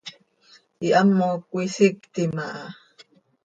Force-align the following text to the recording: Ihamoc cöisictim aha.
Ihamoc 0.85 1.39
cöisictim 1.51 2.33
aha. 2.47 2.65